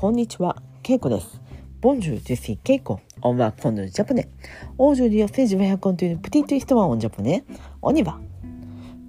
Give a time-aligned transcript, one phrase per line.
[0.00, 1.40] こんにちは、ケイコです。
[1.80, 3.00] ボンジュー、ジェシー、ケイコ。
[3.20, 4.28] オンワージャポネ。
[4.78, 7.42] オージュリオセージ500というプティトイストワンジャポネ。
[7.82, 8.20] オニバ。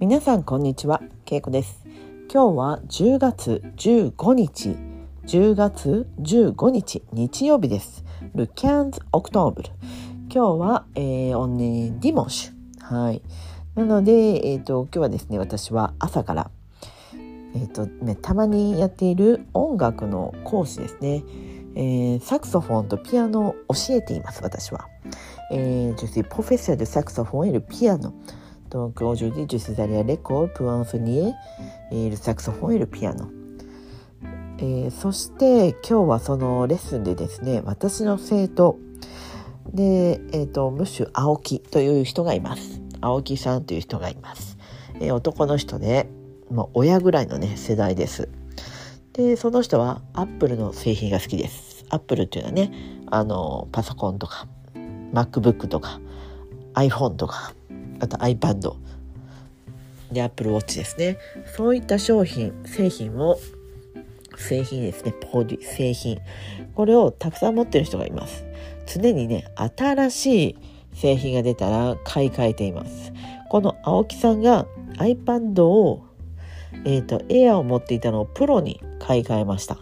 [0.00, 1.86] 皆さん、こんにちは、ケイコです。
[2.28, 4.76] 今日は10月15日、
[5.26, 8.04] 10月15日、日曜日です。
[8.34, 9.68] ルキャンズ・オクトーブル。
[10.28, 11.56] 今日は、えー、オン
[12.00, 12.96] ディモシュ。
[12.96, 13.22] はい。
[13.76, 14.12] なので、
[14.50, 16.50] えっ、と、今日はですね、私は朝から
[17.54, 21.24] えーとね、たまにやっている音楽の講師ですね、
[21.74, 24.88] えー、サクソフォンとピアノを教えています私は。
[25.52, 28.14] えー、プロフェッサーサクソフォンやるピアノ。
[28.68, 31.34] と、教授でジュスザリアレコ、プアンソニエ、
[31.90, 33.28] えー、サクソフォンやるピアノ。
[34.58, 38.78] えー、そして今日はそのレッスンでですね、私の生徒
[39.72, 42.80] で、えー、とムッシュ・青木という人がいます。
[43.00, 44.58] 青木さんという人がいます。
[45.00, 46.19] えー、男の人で、ね。
[46.50, 48.28] まあ、親ぐらいのね、世代です。
[49.12, 51.84] で、その人はアップルの製品が好きです。
[51.90, 52.72] アップルっていうのはね、
[53.06, 54.46] あの、パソコンとか、
[55.12, 56.00] MacBook とか、
[56.74, 57.52] iPhone とか、
[58.00, 58.74] あと iPad、
[60.12, 61.18] で、Apple Watch ですね。
[61.56, 63.38] そういった商品、製品を、
[64.36, 66.18] 製品ですね、ポデュ、製品。
[66.74, 68.44] これをたくさん持ってる人がいます。
[68.86, 70.56] 常にね、新しい
[70.94, 73.12] 製品が出たら買い替えています。
[73.48, 76.09] この青木さんが iPad を
[76.84, 79.78] えっ、と、エアを持っていたのをプロに買い替えました。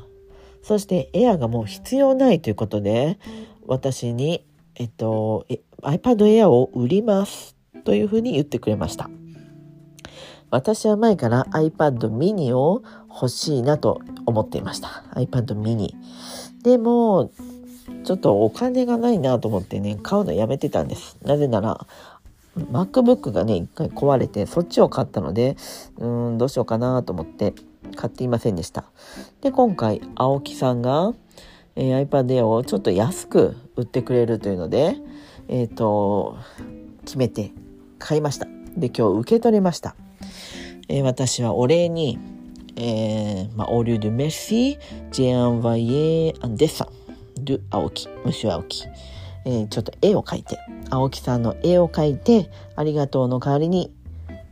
[0.62, 3.18] そしてエアがもう必要ないということで、
[3.66, 5.46] 私に、えっと、
[5.82, 9.08] iPad Air を売りますというふうに言ってくれました。
[10.50, 15.04] 私は前から iPad mini を欲しいなと思っていました。
[15.14, 15.94] iPad mini。
[16.62, 17.30] でも、
[18.04, 21.18] ちょっとお金がないなと思ってね、買うのやめてたんです。
[21.22, 21.86] なぜなら、
[22.66, 25.56] MacBook がね、一回壊れて、そっちを買ったので、
[25.98, 27.54] うーん、どうしようかなと思って
[27.96, 28.84] 買っていませんでした。
[29.40, 31.14] で、今回、青木さんが、
[31.76, 34.96] えー iPad Air をちょっと安く売ってくれるというので、
[35.48, 36.36] えっ、と、
[37.04, 37.52] 決めて
[37.98, 38.46] 買いました。
[38.76, 39.94] で、今日受け取りました。
[40.88, 42.18] えー私はお礼に、
[42.76, 44.78] えー、まあ、au lieu de merci,
[45.10, 46.86] j'ai envoyé un dessin
[47.36, 48.84] de 青木、monsieur 青木。
[49.48, 50.58] えーちょっと絵を描いて、
[50.90, 53.94] 青木さんの絵を描いて、ありがとうの代わりに、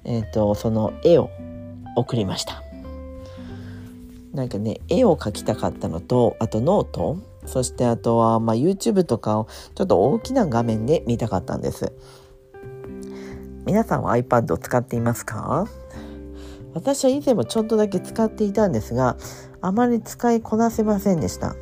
[0.05, 1.29] えっ、と、その絵を
[1.97, 2.63] 送りました。
[4.33, 11.93] なんかね、絵を描きたかったのと、あとノート、そしてあとは、まあ、YouTube とかをちょっと大きな画面で見たかったんです。
[13.67, 15.67] 皆さんは iPad を使っていますか？
[16.73, 19.19] 私は以前もちょっとだけ使っていたんですが、
[19.61, 21.55] あまり使いこなせませんでした。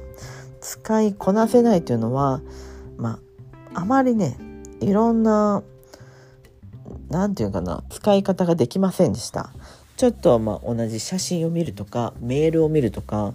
[0.61, 2.41] 使いこなせないというのは、
[2.97, 3.19] ま
[3.75, 4.37] あ、まりね、
[4.81, 5.63] いろんな、
[7.11, 9.51] なんていうかな、使い方ができませんでした。
[9.97, 13.35] ちょっとまあ同じ写真を見るとか、メールを見るとか、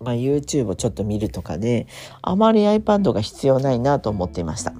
[0.00, 1.86] まあ、YouTube をちょっと見るとかで、
[2.22, 4.72] あまり iPad が必要ないなと思っていました。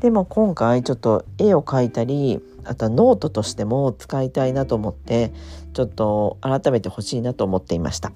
[0.00, 5.32] でも今回ちょっと絵を描いたり、あとはノートとしても使いたいなと思って、
[5.72, 8.12] ちょっと改めて欲しいなと思っていました。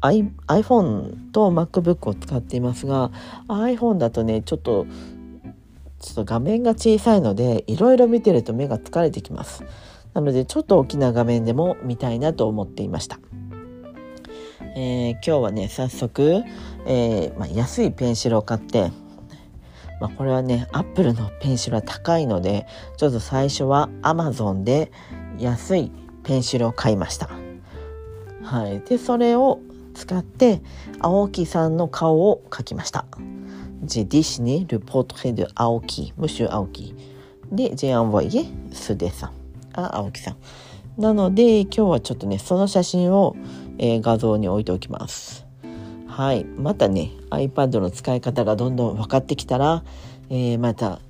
[0.00, 3.10] iPhone と MacBook を使っていますが
[3.48, 4.86] iPhone だとねちょっと
[6.00, 9.64] ちょっと画面が小さいのでいろいろ見てると目が疲れてきます。
[10.14, 13.20] なのでちょっと大きな画面でも見たいなと思っていました、
[14.74, 16.42] えー今日はね早速、
[16.86, 18.90] えーまあ、安いペンシルを買って
[20.00, 22.66] まあ、これはねアップルのペンシルは高いので
[22.96, 24.90] ちょっと最初は Amazon で
[25.38, 25.92] 安い
[26.24, 27.28] ペンシルを買いました。
[28.42, 29.60] はい、でそれを
[30.00, 30.62] 使って
[30.98, 33.04] 青木さんの顔を描きました。
[33.84, 36.94] J'ai dessiné le portrait de 青木、Monsieur 青木。
[37.52, 39.30] で、j'ai envoyé ce dessin
[39.74, 40.36] あ、青木さん。
[41.00, 43.36] なので、今日はちょっとね、その写真を、
[43.78, 45.46] えー画像に置いておきます。
[46.06, 46.44] はい。
[46.44, 49.84] またね、iPad の使い方がどんどん分かってきたら、
[50.30, 51.00] えーまた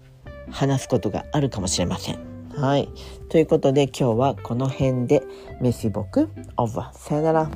[0.50, 2.18] 話すことがあるかもしれません。
[2.56, 2.88] はい。
[3.28, 5.22] ということで今日はこの辺で
[5.60, 6.98] メシボクオーバー。
[6.98, 7.50] さよなら。